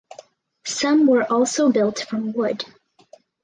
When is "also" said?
1.31-1.71